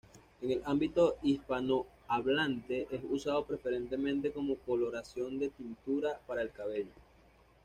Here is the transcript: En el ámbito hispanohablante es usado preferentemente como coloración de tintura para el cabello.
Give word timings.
En 0.41 0.49
el 0.49 0.63
ámbito 0.65 1.17
hispanohablante 1.21 2.87
es 2.89 3.01
usado 3.07 3.45
preferentemente 3.45 4.31
como 4.33 4.55
coloración 4.57 5.37
de 5.37 5.49
tintura 5.49 6.19
para 6.25 6.41
el 6.41 6.49
cabello. 6.49 6.89